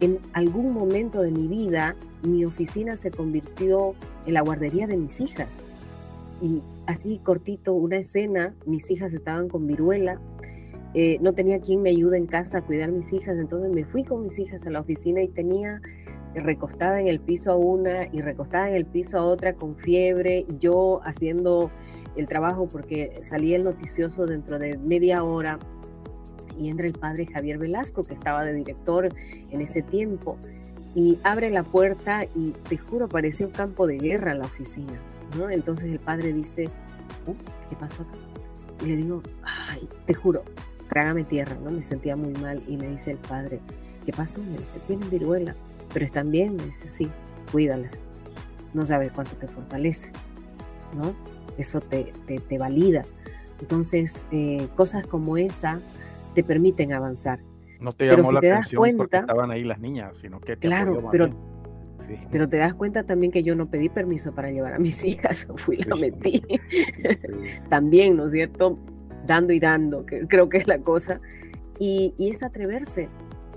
en 0.00 0.18
algún 0.34 0.72
momento 0.72 1.22
de 1.22 1.30
mi 1.30 1.48
vida, 1.48 1.96
mi 2.22 2.44
oficina 2.44 2.96
se 2.96 3.10
convirtió 3.10 3.94
en 4.26 4.34
la 4.34 4.42
guardería 4.42 4.86
de 4.86 4.96
mis 4.96 5.20
hijas. 5.20 5.62
Y 6.42 6.62
así 6.86 7.18
cortito, 7.18 7.72
una 7.72 7.96
escena, 7.96 8.54
mis 8.66 8.90
hijas 8.90 9.12
estaban 9.14 9.48
con 9.48 9.66
viruela, 9.66 10.20
eh, 10.92 11.18
no 11.20 11.32
tenía 11.34 11.60
quien 11.60 11.82
me 11.82 11.90
ayude 11.90 12.18
en 12.18 12.26
casa 12.26 12.58
a 12.58 12.62
cuidar 12.62 12.90
mis 12.90 13.12
hijas, 13.12 13.38
entonces 13.38 13.70
me 13.72 13.84
fui 13.84 14.04
con 14.04 14.22
mis 14.22 14.38
hijas 14.38 14.66
a 14.66 14.70
la 14.70 14.80
oficina 14.80 15.22
y 15.22 15.28
tenía 15.28 15.80
recostada 16.34 17.00
en 17.00 17.08
el 17.08 17.20
piso 17.20 17.52
a 17.52 17.56
una 17.56 18.06
y 18.12 18.20
recostada 18.20 18.68
en 18.68 18.76
el 18.76 18.86
piso 18.86 19.18
a 19.18 19.24
otra 19.24 19.54
con 19.54 19.76
fiebre, 19.76 20.46
yo 20.58 21.00
haciendo 21.04 21.70
el 22.16 22.28
trabajo 22.28 22.68
porque 22.68 23.18
salía 23.22 23.56
el 23.56 23.64
noticioso 23.64 24.26
dentro 24.26 24.58
de 24.58 24.76
media 24.78 25.22
hora 25.24 25.58
y 26.58 26.68
entra 26.68 26.86
el 26.86 26.92
padre 26.92 27.26
Javier 27.26 27.58
Velasco, 27.58 28.04
que 28.04 28.14
estaba 28.14 28.44
de 28.44 28.52
director 28.52 29.08
en 29.50 29.60
ese 29.60 29.82
tiempo, 29.82 30.36
y 30.94 31.18
abre 31.22 31.50
la 31.50 31.62
puerta 31.62 32.24
y 32.34 32.52
te 32.68 32.76
juro, 32.76 33.08
parecía 33.08 33.46
un 33.46 33.52
campo 33.52 33.86
de 33.86 33.98
guerra 33.98 34.34
la 34.34 34.44
oficina. 34.44 35.00
Entonces 35.50 35.86
el 35.86 36.00
padre 36.00 36.32
dice, 36.32 36.68
uh, 37.26 37.34
¿qué 37.68 37.76
pasó 37.76 38.02
acá? 38.02 38.18
Y 38.84 38.88
le 38.88 38.96
digo, 38.96 39.22
ay, 39.42 39.88
te 40.06 40.14
juro, 40.14 40.42
trágame 40.88 41.24
tierra, 41.24 41.56
¿no? 41.62 41.70
Me 41.70 41.82
sentía 41.82 42.16
muy 42.16 42.32
mal 42.34 42.62
y 42.66 42.76
me 42.76 42.88
dice 42.88 43.12
el 43.12 43.18
padre, 43.18 43.60
¿qué 44.04 44.12
pasó? 44.12 44.40
Me 44.40 44.58
dice, 44.58 44.80
tienen 44.86 45.08
viruela, 45.08 45.54
pero 45.92 46.04
están 46.04 46.30
bien, 46.30 46.56
me 46.56 46.64
dice, 46.64 46.88
sí, 46.88 47.10
cuídalas. 47.50 48.02
No 48.74 48.86
sabes 48.86 49.12
cuánto 49.12 49.36
te 49.36 49.48
fortalece, 49.48 50.12
¿no? 50.94 51.14
Eso 51.58 51.80
te, 51.80 52.12
te, 52.26 52.58
valida. 52.58 53.04
Entonces, 53.60 54.26
eh, 54.30 54.68
cosas 54.76 55.06
como 55.06 55.36
esa 55.36 55.80
te 56.34 56.44
permiten 56.44 56.92
avanzar. 56.92 57.40
No 57.80 57.92
te 57.92 58.06
llamó 58.06 58.32
la 58.32 58.38
atención 58.38 58.96
porque 58.96 59.18
estaban 59.18 59.50
ahí 59.50 59.64
las 59.64 59.80
niñas, 59.80 60.18
sino 60.18 60.40
que 60.40 60.56
te 60.56 60.68
Claro, 60.68 61.08
pero, 61.10 61.30
pero 62.30 62.48
te 62.48 62.58
das 62.58 62.74
cuenta 62.74 63.02
también 63.04 63.32
que 63.32 63.42
yo 63.42 63.54
no 63.54 63.66
pedí 63.66 63.88
permiso 63.88 64.32
para 64.32 64.50
llevar 64.50 64.74
a 64.74 64.78
mis 64.78 65.04
hijas, 65.04 65.48
fui 65.56 65.76
y 65.80 65.82
lo 65.82 65.96
metí. 65.96 66.42
también, 67.68 68.16
¿no 68.16 68.26
es 68.26 68.32
cierto? 68.32 68.78
Dando 69.26 69.52
y 69.52 69.60
dando, 69.60 70.06
que 70.06 70.26
creo 70.26 70.48
que 70.48 70.58
es 70.58 70.66
la 70.66 70.78
cosa. 70.78 71.20
Y, 71.78 72.14
y 72.18 72.30
es 72.30 72.42
atreverse. 72.42 73.08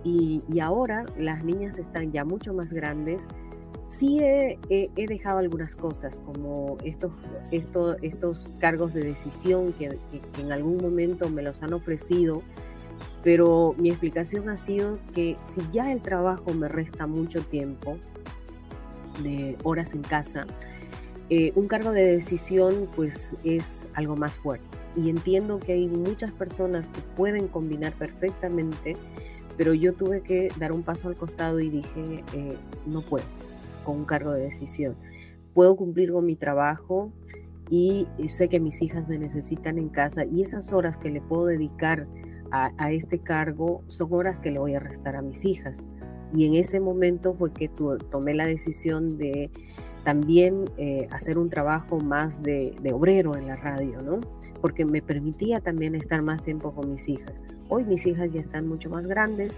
Y, 0.04 0.42
ahora 0.60 1.06
las 1.18 1.44
niñas 1.44 1.80
están 1.80 2.12
ya 2.12 2.26
mucho 2.26 2.54
más 2.54 2.74
grandes. 2.74 3.26
Sí 3.88 4.20
he, 4.22 4.58
dejado 4.96 5.40
algunas 5.40 5.76
cosas, 5.76 6.20
como 6.26 6.78
estos, 6.84 7.12
estos, 7.52 8.38
cargos 8.60 8.94
de 8.94 9.04
decisión 9.04 9.74
que, 9.74 9.98
que 10.12 10.42
en 10.42 10.52
algún 10.52 10.78
momento 10.78 11.30
me 11.30 11.42
los 11.42 11.62
han 11.62 11.74
ofrecido 11.74 12.42
pero 13.24 13.74
mi 13.78 13.90
explicación 13.90 14.50
ha 14.50 14.58
sido 14.58 15.00
que 15.16 15.38
si 15.46 15.62
ya 15.72 15.92
el 15.92 16.02
trabajo 16.02 16.54
me 16.54 16.68
resta 16.68 17.08
mucho 17.08 17.42
tiempo, 17.42 17.98
de 19.22 19.58
horas 19.64 19.94
en 19.94 20.02
casa, 20.02 20.46
eh, 21.30 21.54
un 21.56 21.68
cargo 21.68 21.92
de 21.92 22.06
decisión 22.06 22.88
pues 22.96 23.36
es 23.44 23.88
algo 23.94 24.16
más 24.16 24.38
fuerte. 24.38 24.66
Y 24.96 25.10
entiendo 25.10 25.60
que 25.60 25.74
hay 25.74 25.88
muchas 25.88 26.32
personas 26.32 26.88
que 26.88 27.02
pueden 27.16 27.48
combinar 27.48 27.94
perfectamente, 27.94 28.96
pero 29.58 29.74
yo 29.74 29.94
tuve 29.94 30.22
que 30.22 30.50
dar 30.60 30.72
un 30.72 30.84
paso 30.84 31.08
al 31.08 31.16
costado 31.16 31.60
y 31.60 31.70
dije, 31.70 32.24
eh, 32.34 32.58
no 32.86 33.02
puedo 33.02 33.26
con 33.84 33.98
un 33.98 34.06
cargo 34.06 34.32
de 34.32 34.44
decisión. 34.44 34.96
Puedo 35.54 35.76
cumplir 35.76 36.12
con 36.12 36.26
mi 36.26 36.36
trabajo 36.36 37.12
y 37.70 38.08
sé 38.28 38.50
que 38.50 38.60
mis 38.60 38.82
hijas 38.82 39.08
me 39.08 39.18
necesitan 39.18 39.78
en 39.78 39.90
casa 39.90 40.26
y 40.26 40.42
esas 40.42 40.72
horas 40.72 40.98
que 40.98 41.10
le 41.10 41.22
puedo 41.22 41.46
dedicar 41.46 42.08
a, 42.54 42.92
este 42.92 43.18
cargo 43.18 43.82
son 43.88 44.14
horas 44.14 44.40
que 44.40 44.52
le 44.52 44.60
voy 44.60 44.76
a 44.76 44.80
restar 44.80 45.16
a 45.16 45.22
mis 45.24 45.44
hijas. 45.44 45.84
Y 46.36 46.46
en 46.46 46.54
ese 46.54 46.80
momento 46.80 47.34
fue 47.34 47.52
que 47.52 47.68
tomé 47.68 48.36
la 48.36 48.46
decisión 48.46 49.18
de 49.18 49.50
también 50.04 50.66
eh, 50.78 51.08
hacer 51.12 51.38
un 51.38 51.50
trabajo 51.50 52.00
más 52.00 52.44
de, 52.44 52.76
obrero 52.94 53.36
en 53.36 53.48
la 53.48 53.56
radio, 53.56 54.02
¿no? 54.02 54.22
Porque 54.62 54.86
me 54.86 55.02
permitía 55.02 55.62
también 55.62 55.96
estar 55.96 56.22
más 56.22 56.44
tiempo 56.44 56.74
con 56.74 56.92
mis 56.92 57.10
hijas. 57.10 57.34
Hoy 57.70 57.84
mis 57.86 58.06
hijas 58.06 58.34
ya 58.34 58.42
están 58.42 58.68
mucho 58.68 58.90
más 58.90 59.06
grandes, 59.08 59.58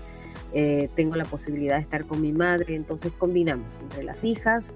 eh, 0.53 0.89
tengo 0.95 1.15
la 1.15 1.25
posibilidad 1.25 1.75
de 1.75 1.81
estar 1.81 2.05
con 2.05 2.21
mi 2.21 2.31
madre, 2.31 2.75
entonces 2.75 3.11
combinamos 3.17 3.67
entre 3.81 4.03
las 4.03 4.23
hijas 4.23 4.73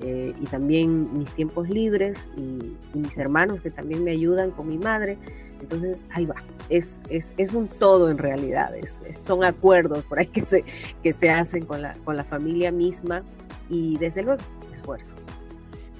eh, 0.00 0.34
y 0.40 0.46
también 0.46 1.16
mis 1.16 1.30
tiempos 1.32 1.68
libres 1.68 2.28
y, 2.36 2.76
mis 2.96 3.16
hermanos 3.16 3.60
que 3.60 3.70
también 3.70 4.04
me 4.04 4.10
ayudan 4.10 4.50
con 4.50 4.68
mi 4.68 4.78
madre. 4.78 5.16
Entonces, 5.60 6.02
ahí 6.10 6.26
va. 6.26 6.34
Es, 6.68 7.00
es, 7.08 7.32
es 7.36 7.54
un 7.54 7.68
todo 7.68 8.10
en 8.10 8.18
realidad. 8.18 8.74
Es, 8.76 9.00
son 9.12 9.44
acuerdos 9.44 10.02
por 10.04 10.18
ahí 10.18 10.26
que 10.26 10.44
se, 10.44 10.64
que 11.02 11.12
se 11.12 11.30
hacen 11.30 11.64
con 11.64 11.82
la, 11.82 11.94
con 12.04 12.16
la 12.16 12.24
familia 12.24 12.72
misma 12.72 13.22
y 13.70 13.96
desde 13.98 14.22
luego 14.22 14.42
esfuerzo. 14.72 15.14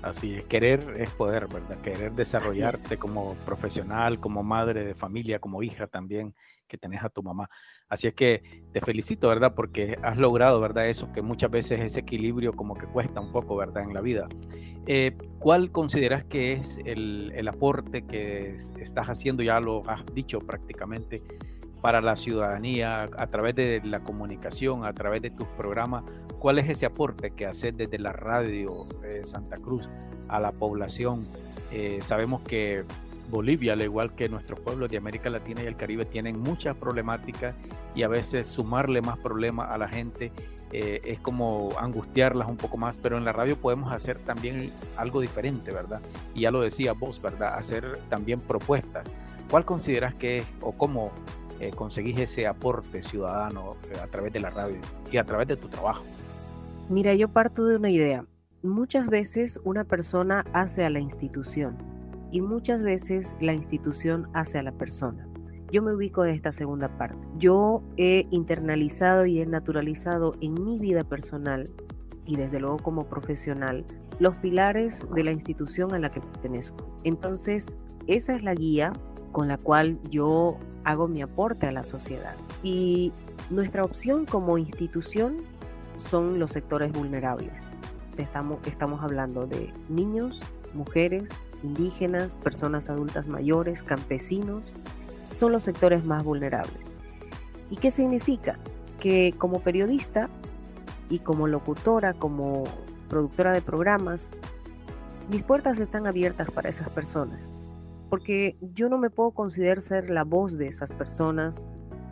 Así 0.02 0.34
es, 0.34 0.44
querer 0.44 0.96
es 0.98 1.10
poder, 1.10 1.46
¿verdad? 1.46 1.78
Querer 1.80 2.12
desarrollarte 2.12 2.96
como 2.96 3.36
profesional, 3.46 4.18
como 4.18 4.42
madre 4.42 4.84
de 4.84 4.94
familia, 4.94 5.38
como 5.38 5.62
hija 5.62 5.86
también, 5.86 6.34
que 6.72 6.78
tenés 6.78 7.04
a 7.04 7.10
tu 7.10 7.22
mamá. 7.22 7.50
Así 7.90 8.08
es 8.08 8.14
que 8.14 8.42
te 8.72 8.80
felicito, 8.80 9.28
¿verdad? 9.28 9.52
Porque 9.54 9.98
has 10.02 10.16
logrado, 10.16 10.58
¿verdad? 10.58 10.88
Eso 10.88 11.12
que 11.12 11.20
muchas 11.20 11.50
veces 11.50 11.80
ese 11.80 12.00
equilibrio 12.00 12.54
como 12.54 12.74
que 12.74 12.86
cuesta 12.86 13.20
un 13.20 13.30
poco, 13.30 13.56
¿verdad? 13.56 13.82
En 13.82 13.92
la 13.92 14.00
vida. 14.00 14.26
Eh, 14.86 15.14
¿Cuál 15.38 15.70
consideras 15.70 16.24
que 16.24 16.54
es 16.54 16.78
el, 16.86 17.30
el 17.36 17.46
aporte 17.46 18.06
que 18.06 18.56
estás 18.80 19.08
haciendo? 19.08 19.42
Ya 19.42 19.60
lo 19.60 19.82
has 19.86 20.02
dicho 20.14 20.38
prácticamente 20.38 21.22
para 21.82 22.00
la 22.00 22.16
ciudadanía 22.16 23.02
a 23.02 23.26
través 23.26 23.54
de 23.54 23.82
la 23.84 24.00
comunicación, 24.00 24.86
a 24.86 24.94
través 24.94 25.20
de 25.20 25.30
tus 25.30 25.48
programas. 25.48 26.04
¿Cuál 26.38 26.58
es 26.58 26.70
ese 26.70 26.86
aporte 26.86 27.32
que 27.32 27.44
haces 27.44 27.76
desde 27.76 27.98
la 27.98 28.12
radio 28.12 28.86
de 29.02 29.26
Santa 29.26 29.58
Cruz 29.58 29.88
a 30.28 30.40
la 30.40 30.52
población? 30.52 31.26
Eh, 31.70 32.00
sabemos 32.02 32.40
que 32.42 32.84
Bolivia, 33.32 33.72
al 33.72 33.80
igual 33.80 34.14
que 34.14 34.28
nuestros 34.28 34.60
pueblos 34.60 34.90
de 34.90 34.98
América 34.98 35.30
Latina 35.30 35.62
y 35.62 35.66
el 35.66 35.74
Caribe, 35.74 36.04
tienen 36.04 36.38
muchas 36.38 36.76
problemáticas 36.76 37.54
y 37.94 38.02
a 38.02 38.08
veces 38.08 38.46
sumarle 38.46 39.00
más 39.00 39.18
problemas 39.18 39.70
a 39.70 39.78
la 39.78 39.88
gente 39.88 40.30
eh, 40.70 41.00
es 41.04 41.18
como 41.18 41.70
angustiarlas 41.78 42.46
un 42.46 42.58
poco 42.58 42.76
más, 42.76 42.98
pero 42.98 43.16
en 43.16 43.24
la 43.24 43.32
radio 43.32 43.56
podemos 43.56 43.90
hacer 43.90 44.18
también 44.18 44.70
algo 44.98 45.22
diferente, 45.22 45.72
¿verdad? 45.72 46.02
Y 46.34 46.42
ya 46.42 46.50
lo 46.50 46.60
decía 46.60 46.92
vos, 46.92 47.22
¿verdad? 47.22 47.54
Hacer 47.54 47.98
también 48.10 48.38
propuestas. 48.38 49.10
¿Cuál 49.50 49.64
consideras 49.64 50.14
que 50.14 50.38
es 50.38 50.46
o 50.60 50.72
cómo 50.72 51.10
eh, 51.58 51.70
conseguís 51.70 52.18
ese 52.18 52.46
aporte 52.46 53.02
ciudadano 53.02 53.76
eh, 53.90 53.98
a 53.98 54.08
través 54.08 54.34
de 54.34 54.40
la 54.40 54.50
radio 54.50 54.76
y 55.10 55.16
a 55.16 55.24
través 55.24 55.48
de 55.48 55.56
tu 55.56 55.68
trabajo? 55.68 56.04
Mira, 56.90 57.14
yo 57.14 57.28
parto 57.28 57.64
de 57.64 57.76
una 57.76 57.90
idea. 57.90 58.26
Muchas 58.62 59.08
veces 59.08 59.58
una 59.64 59.84
persona 59.84 60.44
hace 60.52 60.84
a 60.84 60.90
la 60.90 61.00
institución 61.00 61.91
y 62.32 62.40
muchas 62.40 62.82
veces 62.82 63.36
la 63.40 63.54
institución 63.54 64.26
hace 64.32 64.58
a 64.58 64.62
la 64.62 64.72
persona. 64.72 65.28
Yo 65.70 65.82
me 65.82 65.94
ubico 65.94 66.24
en 66.24 66.34
esta 66.34 66.50
segunda 66.50 66.98
parte. 66.98 67.16
Yo 67.38 67.82
he 67.96 68.26
internalizado 68.30 69.26
y 69.26 69.40
he 69.40 69.46
naturalizado 69.46 70.34
en 70.40 70.54
mi 70.54 70.78
vida 70.78 71.04
personal 71.04 71.70
y 72.26 72.36
desde 72.36 72.58
luego 72.58 72.78
como 72.78 73.04
profesional 73.04 73.84
los 74.18 74.36
pilares 74.36 75.06
de 75.14 75.24
la 75.24 75.32
institución 75.32 75.94
a 75.94 75.98
la 75.98 76.10
que 76.10 76.20
pertenezco. 76.20 76.98
Entonces, 77.04 77.78
esa 78.06 78.34
es 78.34 78.42
la 78.42 78.54
guía 78.54 78.92
con 79.32 79.48
la 79.48 79.58
cual 79.58 79.98
yo 80.10 80.58
hago 80.84 81.08
mi 81.08 81.22
aporte 81.22 81.66
a 81.66 81.72
la 81.72 81.82
sociedad. 81.82 82.34
Y 82.62 83.12
nuestra 83.50 83.84
opción 83.84 84.24
como 84.24 84.58
institución 84.58 85.36
son 85.96 86.38
los 86.38 86.52
sectores 86.52 86.92
vulnerables. 86.92 87.62
Estamos, 88.16 88.58
estamos 88.66 89.02
hablando 89.02 89.46
de 89.46 89.72
niños, 89.88 90.40
mujeres, 90.74 91.30
indígenas, 91.62 92.36
personas 92.36 92.88
adultas 92.88 93.28
mayores, 93.28 93.82
campesinos, 93.82 94.64
son 95.34 95.52
los 95.52 95.62
sectores 95.62 96.04
más 96.04 96.24
vulnerables. 96.24 96.80
¿Y 97.70 97.76
qué 97.76 97.90
significa? 97.90 98.58
Que 99.00 99.34
como 99.38 99.60
periodista 99.60 100.28
y 101.08 101.20
como 101.20 101.46
locutora, 101.46 102.14
como 102.14 102.64
productora 103.08 103.52
de 103.52 103.62
programas, 103.62 104.30
mis 105.30 105.42
puertas 105.42 105.78
están 105.78 106.06
abiertas 106.06 106.50
para 106.50 106.68
esas 106.68 106.90
personas, 106.90 107.52
porque 108.10 108.56
yo 108.74 108.88
no 108.88 108.98
me 108.98 109.10
puedo 109.10 109.30
considerar 109.30 109.80
ser 109.80 110.10
la 110.10 110.24
voz 110.24 110.58
de 110.58 110.68
esas 110.68 110.92
personas, 110.92 111.64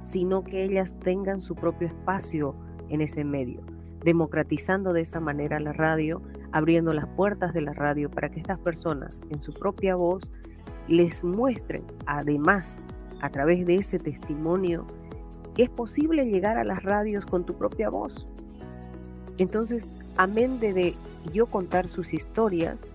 sino 0.03 0.45
que 0.45 0.65
ellas 0.65 0.95
tengan 1.01 1.41
su 1.41 1.55
propio 1.55 1.89
espacio 1.89 2.55
en 2.89 3.01
ese 3.01 3.25
medio, 3.25 3.61
democratizando 4.03 4.93
de 4.93 5.03
esa 5.03 5.21
manera 5.21 5.61
la 5.61 5.73
radio, 5.73 6.23
abriendo 6.53 6.93
las 6.93 7.07
puertas 7.07 7.53
de 7.55 7.61
la 7.61 7.73
radio 7.73 8.11
para 8.11 8.31
que 8.31 8.41
estas 8.41 8.59
personas 8.59 9.21
en 9.31 9.41
su 9.41 9.53
propia 9.53 9.95
voz 9.97 10.31
les 10.89 11.23
muestren, 11.23 11.85
además 12.07 12.87
a 13.21 13.31
través 13.31 13.67
de 13.67 13.77
ese 13.77 13.99
testimonio 13.99 14.87
que 15.55 15.65
es 15.65 15.71
posible 15.71 16.27
llegar 16.27 16.59
a 16.59 16.65
las 16.65 16.83
radios 16.83 17.27
con 17.27 17.45
tu 17.45 17.55
propia 17.55 17.91
voz. 17.91 18.27
Entonces, 19.39 19.95
amén 20.17 20.61
de, 20.61 20.73
de 20.73 20.95
yo 21.33 21.47
contar 21.47 21.89
sus 21.89 22.13
historias, 22.13 22.87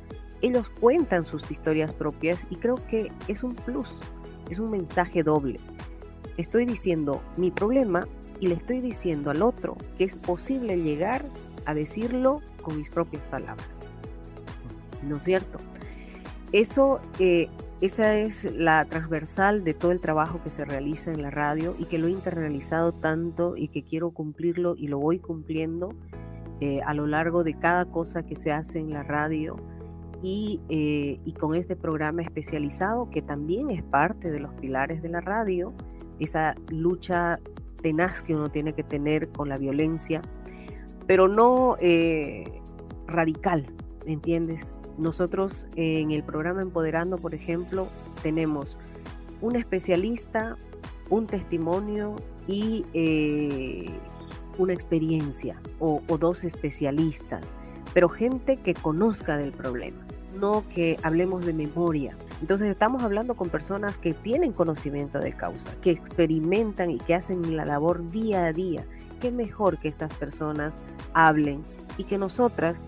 ellos 0.41 0.69
cuentan 0.69 1.25
sus 1.25 1.49
historias 1.51 1.93
propias 1.93 2.45
y 2.49 2.57
creo 2.57 2.85
que 2.87 3.11
es 3.27 3.43
un 3.43 3.55
plus, 3.55 3.99
es 4.49 4.59
un 4.59 4.71
mensaje 4.71 5.23
doble. 5.23 5.59
Estoy 6.37 6.65
diciendo 6.65 7.21
mi 7.37 7.51
problema 7.51 8.07
y 8.39 8.47
le 8.47 8.55
estoy 8.55 8.81
diciendo 8.81 9.31
al 9.31 9.41
otro 9.41 9.77
que 9.97 10.03
es 10.03 10.15
posible 10.15 10.77
llegar 10.77 11.23
a 11.65 11.73
decirlo 11.73 12.41
con 12.65 12.77
mis 12.77 12.89
propias 12.89 13.23
palabras. 13.29 13.79
¿No 15.03 15.17
es 15.17 15.23
cierto? 15.23 15.59
Eso 16.51 16.99
eh, 17.19 17.47
esa 17.81 18.15
es 18.15 18.45
la 18.45 18.85
transversal 18.85 19.63
de 19.63 19.73
todo 19.73 19.91
el 19.91 19.99
trabajo 19.99 20.41
que 20.41 20.49
se 20.49 20.63
realiza 20.65 21.11
en 21.11 21.21
la 21.21 21.29
radio 21.29 21.75
y 21.77 21.85
que 21.85 21.97
lo 21.97 22.07
he 22.07 22.11
internalizado 22.11 22.93
tanto 22.93 23.55
y 23.57 23.67
que 23.67 23.83
quiero 23.83 24.11
cumplirlo 24.11 24.75
y 24.77 24.87
lo 24.87 24.97
voy 24.97 25.19
cumpliendo 25.19 25.93
eh, 26.61 26.81
a 26.85 26.93
lo 26.93 27.05
largo 27.05 27.43
de 27.43 27.53
cada 27.53 27.85
cosa 27.85 28.23
que 28.23 28.37
se 28.37 28.51
hace 28.51 28.79
en 28.79 28.91
la 28.91 29.03
radio 29.03 29.57
eh, 30.23 31.19
y, 31.23 31.33
con 31.33 31.53
este 31.53 31.75
programa 31.75 32.23
especializado 32.23 33.11
que 33.11 33.21
también 33.21 33.69
es 33.69 33.83
parte 33.83 34.31
de 34.31 34.39
los 34.39 34.51
pilares 34.55 35.03
de 35.03 35.09
la 35.09 35.21
radio, 35.21 35.71
esa 36.19 36.55
lucha 36.69 37.39
tenaz 37.83 38.23
que 38.23 38.33
uno 38.33 38.49
tiene 38.49 38.73
que 38.73 38.83
tener 38.83 39.29
con 39.29 39.49
la 39.49 39.59
violencia, 39.59 40.23
pero 41.07 41.27
no 41.27 41.77
eh, 41.79 42.61
radical, 43.07 43.65
¿me 44.05 44.13
entiendes? 44.13 44.73
Nosotros 44.97 45.67
en 45.75 46.11
el 46.11 46.23
programa 46.23 46.61
Empoderando, 46.61 47.17
por 47.17 47.33
ejemplo, 47.33 47.87
tenemos 48.23 48.77
un 49.41 49.55
especialista, 49.55 50.55
un 51.09 51.27
testimonio 51.27 52.15
y 52.47 52.85
eh, 52.93 53.89
una 54.57 54.73
experiencia 54.73 55.61
o, 55.79 56.01
o 56.07 56.17
dos 56.17 56.43
especialistas, 56.43 57.53
pero 57.93 58.09
gente 58.09 58.57
que 58.57 58.73
conozca 58.73 59.37
del 59.37 59.51
problema, 59.51 60.05
no 60.39 60.63
que 60.73 60.97
hablemos 61.03 61.45
de 61.45 61.53
memoria. 61.53 62.17
Entonces 62.41 62.69
estamos 62.69 63.03
hablando 63.03 63.35
con 63.35 63.49
personas 63.49 63.97
que 63.97 64.13
tienen 64.13 64.53
conocimiento 64.53 65.19
de 65.19 65.33
causa, 65.33 65.71
que 65.81 65.91
experimentan 65.91 66.89
y 66.89 66.99
que 66.99 67.15
hacen 67.15 67.55
la 67.55 67.65
labor 67.65 68.11
día 68.11 68.45
a 68.45 68.53
día. 68.53 68.85
Qué 69.19 69.31
mejor 69.31 69.79
que 69.79 69.87
estas 69.87 70.13
personas 70.13 70.79
hablen 71.13 71.63
y 71.97 72.03
que 72.03 72.17
nosotras 72.17 72.79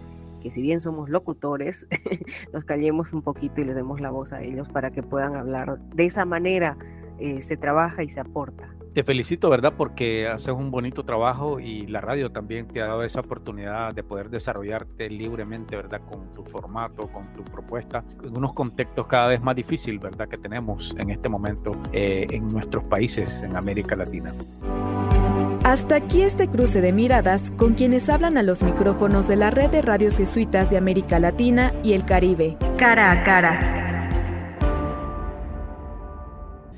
que 0.41 0.51
si 0.51 0.61
bien 0.61 0.79
somos 0.79 1.09
locutores, 1.09 1.87
nos 2.53 2.63
callemos 2.63 3.13
un 3.13 3.21
poquito 3.21 3.61
y 3.61 3.65
le 3.65 3.73
demos 3.73 3.99
la 3.99 4.11
voz 4.11 4.33
a 4.33 4.41
ellos 4.41 4.67
para 4.69 4.91
que 4.91 5.03
puedan 5.03 5.35
hablar. 5.35 5.79
De 5.79 6.05
esa 6.05 6.25
manera 6.25 6.77
eh, 7.19 7.41
se 7.41 7.57
trabaja 7.57 8.03
y 8.03 8.09
se 8.09 8.19
aporta. 8.19 8.73
Te 8.93 9.03
felicito, 9.03 9.49
¿verdad? 9.51 9.73
Porque 9.77 10.27
haces 10.27 10.55
un 10.55 10.71
bonito 10.71 11.03
trabajo 11.03 11.59
y 11.59 11.85
la 11.85 12.01
radio 12.01 12.31
también 12.31 12.67
te 12.67 12.81
ha 12.81 12.87
dado 12.87 13.03
esa 13.03 13.19
oportunidad 13.19 13.93
de 13.93 14.03
poder 14.03 14.31
desarrollarte 14.31 15.07
libremente, 15.09 15.75
¿verdad? 15.75 16.01
Con 16.09 16.31
tu 16.31 16.43
formato, 16.43 17.07
con 17.11 17.31
tu 17.33 17.43
propuesta, 17.43 18.03
en 18.23 18.35
unos 18.35 18.53
contextos 18.53 19.05
cada 19.05 19.27
vez 19.27 19.39
más 19.39 19.55
difíciles, 19.55 20.01
¿verdad? 20.01 20.27
Que 20.27 20.39
tenemos 20.39 20.95
en 20.97 21.11
este 21.11 21.29
momento 21.29 21.73
eh, 21.91 22.25
en 22.31 22.47
nuestros 22.47 22.85
países, 22.85 23.43
en 23.43 23.55
América 23.55 23.95
Latina. 23.95 24.33
Hasta 25.67 25.97
aquí 25.97 26.21
este 26.21 26.47
cruce 26.47 26.79
de 26.79 26.93
miradas 26.93 27.51
con 27.57 27.73
quienes 27.73 28.07
hablan 28.07 28.37
a 28.37 28.41
los 28.41 28.63
micrófonos 28.63 29.27
de 29.27 29.35
la 29.35 29.51
red 29.51 29.69
de 29.69 29.81
radios 29.81 30.15
jesuitas 30.15 30.69
de 30.69 30.77
América 30.77 31.19
Latina 31.19 31.73
y 31.83 31.91
el 31.91 32.05
Caribe, 32.05 32.55
cara 32.77 33.11
a 33.11 33.21
cara. 33.25 33.86